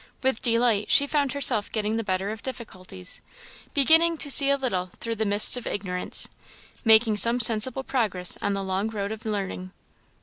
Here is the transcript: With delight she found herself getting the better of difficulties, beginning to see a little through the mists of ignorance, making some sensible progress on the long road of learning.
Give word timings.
With 0.23 0.41
delight 0.41 0.89
she 0.89 1.05
found 1.05 1.33
herself 1.33 1.71
getting 1.71 1.95
the 1.95 2.03
better 2.03 2.31
of 2.31 2.41
difficulties, 2.41 3.21
beginning 3.75 4.17
to 4.17 4.31
see 4.31 4.49
a 4.49 4.57
little 4.57 4.89
through 4.99 5.13
the 5.13 5.25
mists 5.27 5.57
of 5.57 5.67
ignorance, 5.67 6.27
making 6.83 7.17
some 7.17 7.39
sensible 7.39 7.83
progress 7.83 8.35
on 8.41 8.53
the 8.53 8.63
long 8.63 8.89
road 8.89 9.11
of 9.11 9.27
learning. 9.27 9.71